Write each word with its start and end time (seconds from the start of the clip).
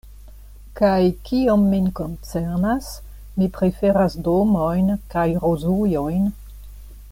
Kaj 0.79 1.01
kiom 1.27 1.65
min 1.73 1.89
koncernas, 1.99 2.89
mi 3.37 3.51
preferas 3.59 4.17
domojn 4.29 4.91
kaj 5.15 5.29
rozujojn. 5.47 6.29